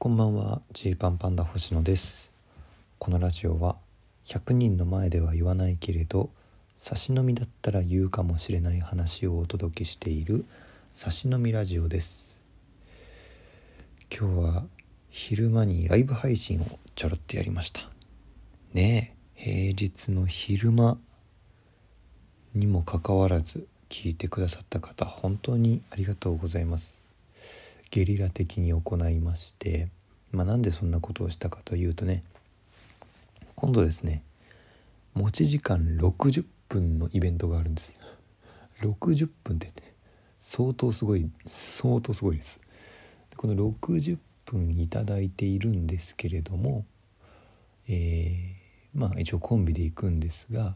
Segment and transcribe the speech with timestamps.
[0.00, 0.62] こんばんは。
[0.70, 2.30] ジーパンパンダ星野です。
[3.00, 3.74] このラジオは
[4.26, 6.30] 100人の前では言わないけれど
[6.78, 10.44] 差し飲みだったら言うかもしれない話をお届けしている
[10.94, 12.38] 差し飲みラジオです。
[14.16, 14.64] 今日は
[15.10, 17.80] 昼間にライブ配信をちょろっとやりました。
[18.74, 20.96] ねえ平日の昼間
[22.54, 26.97] にもかかわらず聞いてくださった方本当にありがとうございます。
[27.90, 29.88] ゲリラ的に行いまして
[30.32, 32.22] まあなんでそんなことをしたかというとね
[33.54, 34.22] 今度ですね
[35.14, 37.98] 持ち時間60分のイベントがあるんです
[38.82, 39.72] 60分って
[40.40, 42.60] 相当すごい相当すごいです。
[43.36, 46.84] この60分いただいているんですけれども
[47.88, 50.74] えー、まあ一応コンビで行くんですが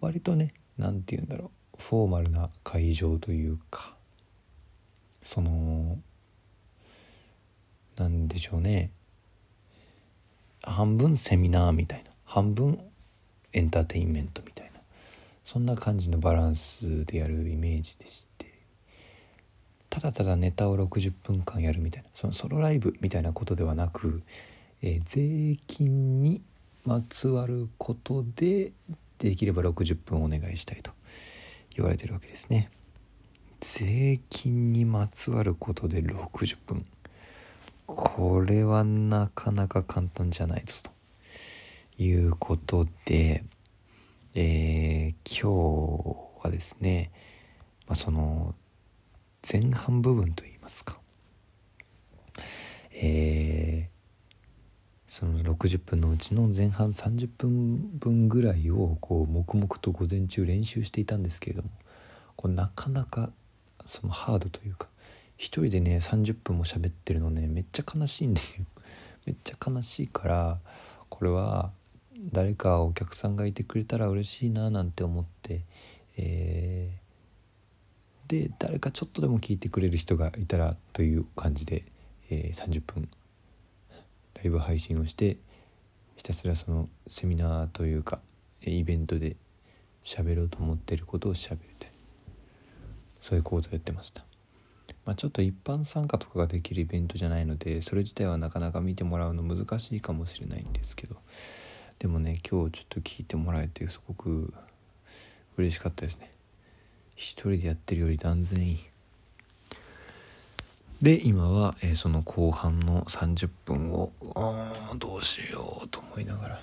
[0.00, 3.94] 割とね何て言うんだろうフォーマルな会場というか
[5.22, 5.98] その
[8.00, 8.90] なんでしょうね。
[10.62, 12.10] 半分セミナーみたいな。
[12.24, 12.80] 半分
[13.52, 14.80] エンターテインメントみたいな。
[15.44, 18.50] そんな感じのバランスでやるイメージでして。
[19.90, 22.08] ただただネタを60分間やるみたいな。
[22.14, 24.22] そのソロライブみたいなことではなく、
[24.82, 26.42] えー、税金に
[26.84, 28.72] まつわることで
[29.18, 30.92] できれば60分お願いしたいと
[31.76, 32.70] 言われてるわけですね。
[33.60, 36.86] 税金にまつわることで60分。
[37.86, 43.44] これはなかなか簡単じゃないぞということで、
[44.34, 47.10] えー、今日はですね、
[47.86, 48.54] まあ、その
[49.50, 50.98] 前半部分といいますか、
[52.92, 61.70] えー、その60分のうちの前半30分分ぐらいをこう黙々と午前中練習していたんですけれども
[62.36, 63.30] こうなかなか
[63.90, 64.86] そのハードというか
[65.36, 68.64] 一人でね30分も喋ってるのねめっちゃ悲しいんですよ。
[69.26, 70.60] めっちゃ悲しいから
[71.08, 71.72] これは
[72.32, 75.64] 誰かお客さんがいてくれたら嬉しいななんて思って、
[76.16, 81.84] えー、で誰かちょっとでも聞いてくれる人がいたらという感じで、
[82.30, 83.08] えー、30分
[84.34, 85.36] ライブ配信をして
[86.16, 88.20] ひたすらそのセミナーというか
[88.62, 89.36] イベントで
[90.04, 91.89] 喋ろうと思ってることを喋るという。
[93.20, 94.24] そういう講座やってました。
[95.04, 101.16] まあ、ちょっと一般参加とかができるイベントじゃないのでそれ自体はなかなか見てもらうの難しいかもしれないんですけど
[101.98, 104.52] でもね今日ちょっと聞いてもらえてすごく
[105.56, 106.30] 嬉しかったですね。
[107.16, 108.78] 一人でやってるより断然いい。
[111.02, 116.60] で今は、えー、その後半の30分をあどうしようと思いながら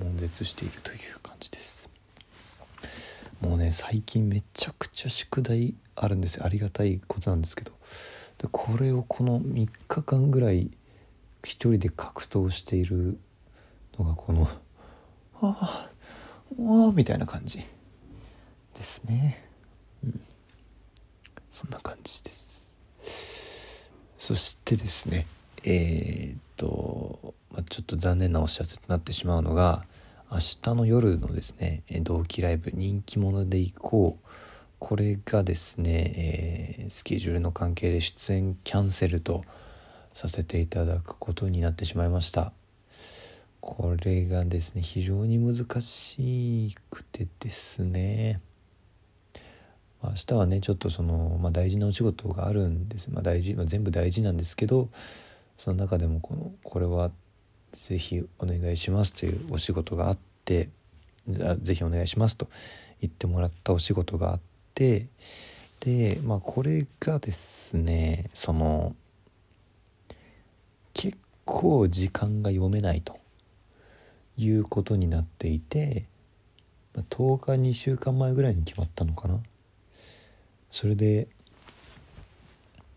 [0.00, 1.85] 悶絶しているという感じです。
[3.40, 6.44] もうね最近めちゃくちゃ宿題あるんですよ。
[6.44, 7.72] ありがたいことなんですけど。
[8.38, 10.70] でこれをこの3日間ぐらい
[11.42, 13.18] 一人で格闘している
[13.98, 14.48] のがこの
[15.40, 15.88] 「あ
[16.58, 17.64] あみたいな感じ
[18.74, 19.42] ですね。
[20.04, 20.20] うん。
[21.50, 22.70] そんな感じです。
[24.18, 25.26] そしてですね
[25.64, 29.84] えー、っと、まあ、ちょっと残念なお知らせとなってしまうのが
[30.30, 34.26] 明日の夜のですね同期ライブ人気者でいこう。
[34.78, 39.44] これがですね、えー、スケジュールの関係で出演キャンセルと
[40.12, 42.52] させていただくことになってしまいました。
[43.60, 48.40] これがですね非常に難しくてですね。
[50.02, 54.88] 明日はねちょっとその、まあ、大事なお仕事があるんです、まあ、大事、まあ、全部大事なんですけど
[55.56, 57.10] その中でもこのこれは
[57.72, 60.68] ぜひお願いしますというお仕事があって
[61.62, 62.48] ぜひお願いしますと
[63.00, 64.40] 言ってもらったお仕事があっ
[64.74, 65.06] て
[65.80, 68.94] でまあこれがですねその
[70.94, 73.18] 結構時間が読めないと
[74.38, 76.06] いうことになっていて
[76.94, 79.38] 10日2週間前ぐらいに決まったのかな。
[80.70, 81.28] それで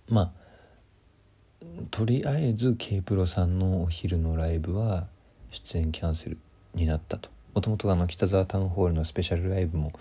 [0.07, 0.38] まあ
[1.91, 5.07] とりあえず K プロさんのお昼のライブは
[5.51, 6.37] 出演キャンセル
[6.73, 7.29] になったと。
[7.53, 9.91] もともと北沢タウンホールのスペシャルライブも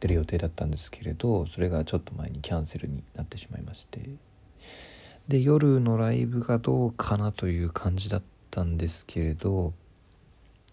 [0.00, 4.00] 出る予定だったんですけれどそれがちょっと前にキャンセルになってしまいまして。
[5.26, 9.74] で夜のライブがどうかなという感じだったんですけれど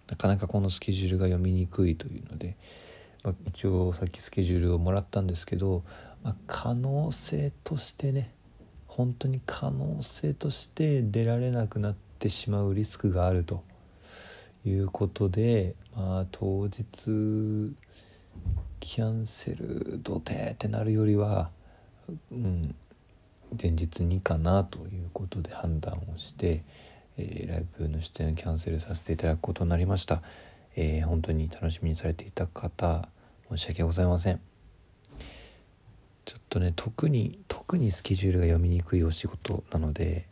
[0.09, 2.55] なかなかこのスケジュールが読みにくいというので、
[3.23, 5.83] まあ、一応さっきスケジュールをもらったんですけど、
[6.23, 8.31] まあ、可能性としてね
[8.95, 13.61] 本当に可能性として出られなくなってしまうリスクがあると
[14.65, 16.85] いうことで、まあ、当日
[18.79, 21.49] キャンセル土手ってなるよりは、
[22.31, 22.73] うん、
[23.61, 26.63] 前日にかなということで判断をして、
[27.17, 30.21] えー、ライブの出演をキャンセルさせていただくことになりました、
[30.77, 33.09] えー、本当に楽しみにされていた方
[33.49, 34.39] 申し訳ございません。
[36.25, 40.27] ちょっとね特に特にスケジュールが読みにくいお仕事なので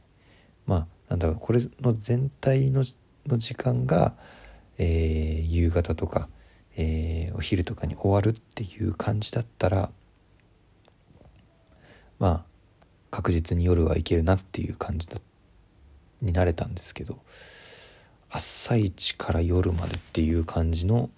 [0.67, 2.83] まあなんだろうこれの全体の
[3.37, 4.13] 時間が、
[4.77, 6.29] えー、夕方とか、
[6.77, 9.89] えー、お昼とかに終わるっていう感じだったら
[12.19, 12.43] まあ
[13.09, 15.17] 確実に夜は行けるなっていう感じだ
[16.21, 17.17] になれたんですけど
[18.29, 21.09] 朝一から夜までっていう感じの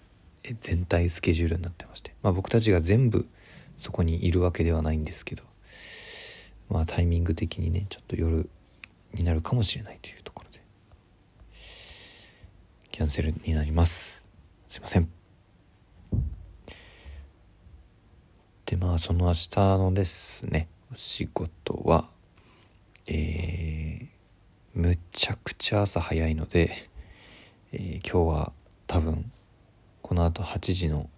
[0.62, 3.28] 全体スケジュールになってまして、まあ、僕たちが全部
[3.76, 5.42] そこにいるわけではないんですけど
[6.68, 8.48] まあタイミング的にねちょっと夜
[9.14, 10.62] になるかもしれないというところで。
[12.90, 14.22] キャンセルになります。
[14.68, 15.08] すいません。
[18.66, 19.48] でまあその明日
[19.78, 22.08] のですねお仕事は
[23.08, 24.06] えー、
[24.74, 26.88] むちゃくちゃ朝早いので、
[27.70, 28.52] えー、今日は
[28.88, 29.30] 多分
[30.02, 31.08] このあと8時の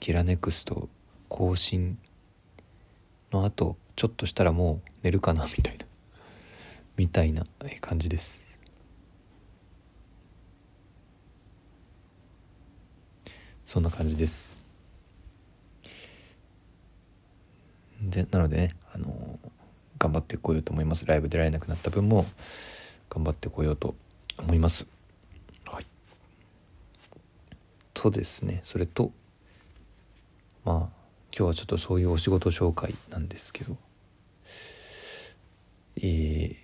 [0.00, 0.88] キラネクスト
[1.28, 1.98] 更新
[3.32, 5.86] の後ちょっとしたらもう寝るかなみたいな。
[6.96, 7.46] みたいな
[7.80, 8.44] 感じです。
[13.66, 14.58] そんな感じです。
[18.00, 19.38] でなのでねあの、
[19.98, 21.04] 頑張ってこようと思います。
[21.06, 22.24] ライブ出られなくなった分も
[23.10, 23.94] 頑張ってこようと
[24.38, 24.86] 思います。
[25.66, 25.86] はい。
[27.94, 29.12] とですねそれと
[30.64, 30.97] まあ
[31.36, 33.76] 今日はちょっとそういうお仕事紹介なんですけど。
[36.00, 36.54] えー、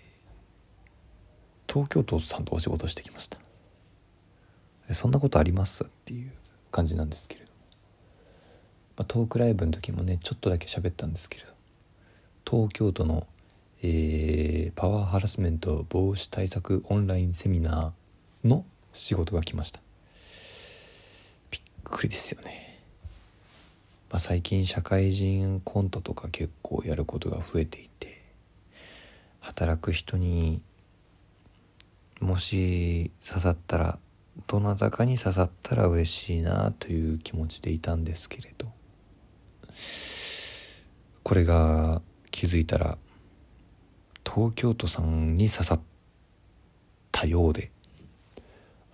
[1.67, 3.39] 東京都さんとお仕事してきました。
[4.95, 5.83] そんなことあります？
[5.83, 6.31] っていう
[6.71, 7.59] 感じなんですけれども、
[8.99, 11.53] まあ、トークライブの時もねちょっとだけ喋ったんですけれど。
[12.49, 13.27] 東京都の、
[13.83, 19.81] えー、パワーハラスメント防止対策オンラインセミナーの仕事が来ました。
[21.51, 22.64] びっくりですよね。
[24.15, 28.23] まあ、最近社会人コントとか結構やることが増えていて
[29.41, 30.63] 働く人に
[32.21, 33.99] もし刺さったら
[34.47, 38.69] どなたかに刺さったら嬉しいなという気持ちでいたんですけれど
[41.25, 42.01] これが
[42.31, 42.99] 気づいたら
[44.25, 45.81] 東京都さんに刺さっ
[47.11, 47.73] たようで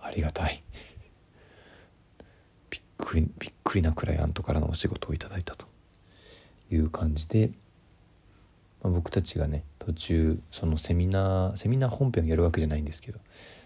[0.01, 0.63] ありがたい。
[3.01, 5.65] くりびっくりなクライアントからのお仕事をいただいたと
[6.71, 7.51] いう感じで、
[8.81, 13.19] まあ、僕たちがね途中そのセミナーセミナー本編をやるわけじゃないんですけど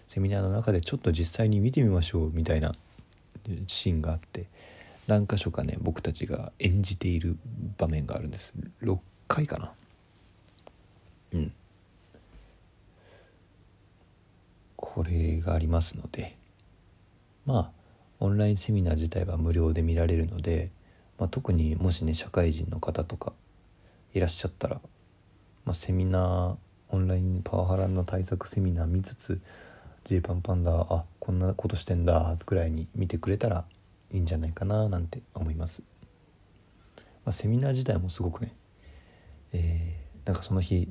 [0.08, 2.74] セミナーの中でちょっと実際に見てみましょうみたいな
[3.66, 4.46] シーンがあって
[5.06, 7.36] 何箇所かね僕たちが演じている
[7.78, 8.52] 場面があるんです。
[8.82, 8.98] 6
[9.28, 9.72] 回かな。
[11.34, 11.52] うん。
[14.76, 16.36] これがありますので
[17.44, 17.75] まあ
[18.20, 20.70] オンラインセミナー自体は無料で見られるので、
[21.18, 23.32] まあ、特にもしね社会人の方とか
[24.14, 24.80] いらっしゃったら、
[25.64, 26.56] まあ、セミナー
[26.88, 29.40] オンラインパワハラの対策セミナー見つつ
[30.04, 33.64] J パンパンダあこんなことしてんだぐらいに見てくれたら
[34.12, 35.82] いいんじゃないかななんて思います、
[36.96, 38.54] まあ、セミナー自体もすごくね、
[39.52, 40.88] えー、なんかその日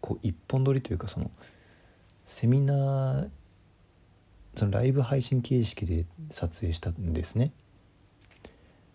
[0.00, 1.30] こう一本撮りというかその
[2.26, 3.28] セミナー
[4.58, 7.52] そのライブ配信形式で撮影したんですね。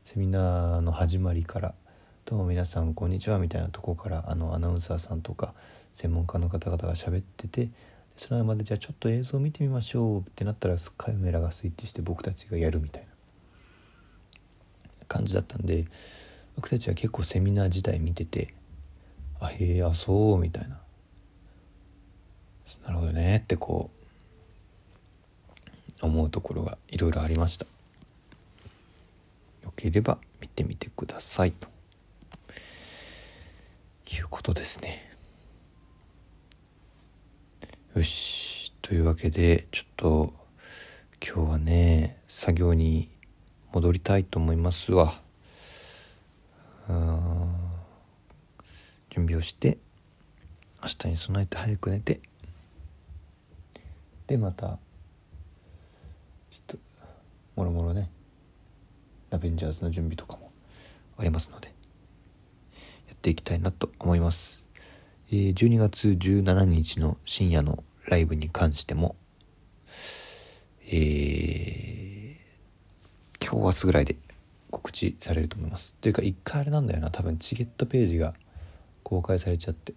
[0.04, 1.74] セミナーの始まりから
[2.26, 5.54] 「どうも皆さんこんにちは」みたいなとこからあのアナウンサーさんとか
[5.94, 7.70] 専門家の方々が喋ってて
[8.18, 13.10] その間までじゃあちょっと映像を見てみましょうってなったらカメラがスイッチして僕たちがやるみたいな
[15.08, 15.86] 感じだったんで
[16.58, 18.54] 僕たちは結構セミナー自体見てて
[19.40, 20.82] あへえあそうみたいな
[22.84, 24.03] なるほどねってこう
[26.06, 27.66] 思うところがいろいろありました。
[29.64, 31.52] よければ見てみてください。
[31.52, 31.68] と
[34.12, 35.12] いうことですね。
[37.96, 38.74] よし。
[38.82, 40.34] というわけでちょっと
[41.26, 43.10] 今日はね作業に
[43.72, 45.22] 戻りたいと思いますわ。
[49.10, 49.78] 準備をして
[50.82, 52.20] 明日に備えて早く寝て。
[54.28, 54.80] でまた
[57.56, 58.10] もろもろね。
[59.32, 60.52] アベンジャーズの準備とかも
[61.18, 61.74] ありますので
[63.08, 64.68] やっていきたいなと思います、
[65.32, 69.16] えー、12月17日の深夜のライブに関しても
[70.86, 74.18] えー、今日明日ぐらいで
[74.70, 75.96] 告知されると思います。
[76.02, 77.10] というか一回あれなんだよな。
[77.10, 78.34] 多分チケットページが
[79.02, 79.94] 公開されちゃって。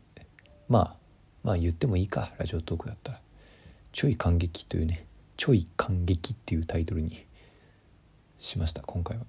[0.69, 0.97] まあ
[1.43, 2.33] まあ言ってもいいか。
[2.39, 3.21] ラジオトークだったら
[3.93, 7.26] 「ちょい感激」というね「ちょい感激」っていうタイトルに
[8.39, 9.25] しました今回は。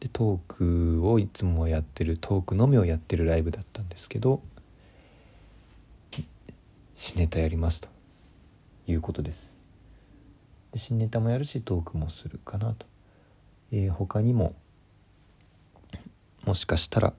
[0.00, 4.42] でトークをいつもやってるトークのみをやってるライブだったんですけど
[6.94, 7.88] 新ネタやりますと。
[8.92, 9.52] いうことです。
[10.72, 12.86] で新ネタもやるしトークもするかなと、
[13.70, 14.54] えー、他にも
[16.44, 17.12] もしかしたら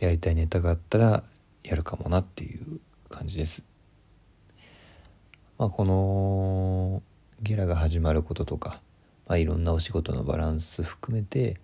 [0.00, 1.22] やりたいネタがあったら
[1.62, 3.62] やるかもなっていう感じです。
[5.58, 7.02] まあこの
[7.44, 8.80] ゲラが始まることとか
[9.26, 11.58] まあ、いろんなお仕事のバランス含めて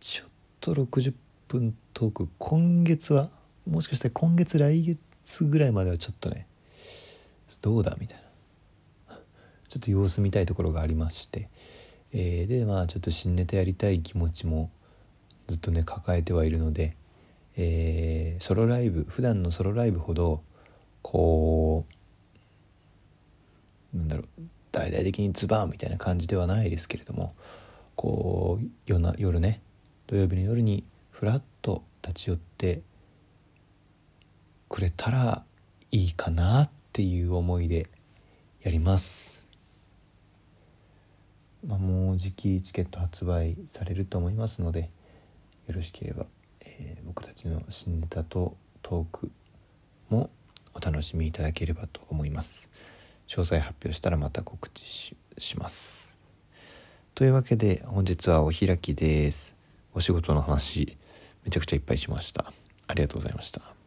[0.00, 0.28] ちょっ
[0.60, 1.14] と60
[1.48, 3.30] 分トーク今月は
[3.66, 6.46] もしかしたら今月来月ぐらいまではちょっとね
[7.62, 9.16] どうだみたいな。
[9.68, 11.50] ちょっと様子見たいところがありまして、
[12.12, 14.70] えー、でまあちょっと新ネタやりたい気持ちも
[15.46, 16.96] ずっとね抱えてはいるので、
[17.56, 20.42] えー、ソロライブ普段のソロライブほど
[21.02, 21.84] こ
[23.94, 24.42] うなんだろう
[24.78, 27.34] 大々的にズバンみたいな感じではないですけれども
[27.96, 29.60] こう夜な夜ね
[30.06, 32.82] 土曜日の夜にふらっと立ち寄って
[34.68, 35.42] くれたら
[35.90, 37.88] いいかなっていう思いで
[38.62, 39.36] やります。
[41.66, 44.90] まあ、もうじきチケット発売されると思いますので
[45.66, 46.26] よろしければ、
[46.60, 49.30] えー、僕たちの新ネタとトーク
[50.08, 50.30] も
[50.72, 52.68] お楽しみいただければと思います。
[53.28, 56.18] 詳細発表したらまた告知します。
[57.14, 59.54] というわけで本日はお開きです。
[59.94, 60.96] お仕事の話
[61.44, 62.52] めちゃくちゃいっぱいしました。
[62.86, 63.77] ありがとうございました。